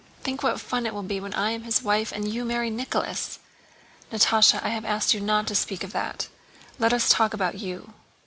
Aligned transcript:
Think 0.23 0.41
what 0.41 0.59
fun 0.59 0.87
it 0.87 0.95
will 0.95 1.03
be 1.03 1.19
when 1.19 1.35
I 1.35 1.51
am 1.51 1.61
his 1.61 1.83
wife 1.83 2.11
and 2.11 2.27
you 2.27 2.43
marry 2.43 2.71
Nicholas!" 2.71 3.37
"Natásha, 4.11 4.59
I 4.63 4.69
have 4.69 4.83
asked 4.83 5.13
you 5.13 5.19
not 5.19 5.45
to 5.45 5.53
speak 5.53 5.83
of 5.83 5.91
that. 5.93 6.27
Let 6.79 6.91
us 6.91 7.07
talk 7.07 7.35
about 7.35 7.59
you." 7.59 7.93